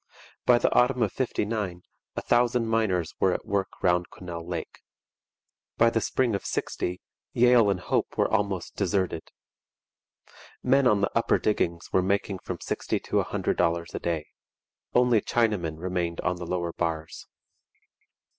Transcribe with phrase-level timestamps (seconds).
[0.47, 1.83] By the autumn of '59
[2.15, 4.79] a thousand miners were at work round Quesnel Lake.
[5.77, 6.99] By the spring of '60
[7.33, 9.29] Yale and Hope were almost deserted.
[10.63, 14.25] Men on the upper diggings were making from sixty to a hundred dollars a day.
[14.95, 17.27] Only Chinamen remained on the lower bars.